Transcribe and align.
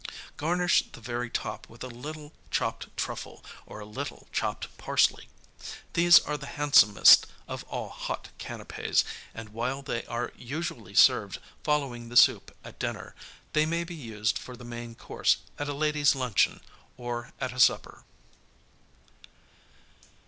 Garnish 0.35 0.89
the 0.93 0.99
very 0.99 1.29
top 1.29 1.69
with 1.69 1.83
a 1.83 1.87
little 1.87 2.33
chopped 2.49 2.87
truffle 2.97 3.45
or 3.67 3.79
a 3.79 3.85
little 3.85 4.27
chopped 4.31 4.75
parsley. 4.79 5.27
These 5.93 6.19
are 6.21 6.37
the 6.37 6.47
handsomest 6.57 7.27
of 7.47 7.63
all 7.65 7.89
hot 7.89 8.29
canapķs, 8.39 9.03
and 9.35 9.49
while 9.49 9.83
they 9.83 10.03
are 10.07 10.33
usually 10.35 10.95
served 10.95 11.37
following 11.63 12.09
the 12.09 12.17
soup 12.17 12.49
at 12.63 12.79
dinner, 12.79 13.13
they 13.53 13.67
may 13.67 13.83
be 13.83 13.93
used 13.93 14.39
for 14.39 14.57
the 14.57 14.65
main 14.65 14.95
course 14.95 15.37
at 15.59 15.69
a 15.69 15.73
ladies' 15.75 16.15
luncheon, 16.15 16.61
or 16.97 17.31
at 17.39 17.53
a 17.53 17.59
supper. 17.59 18.03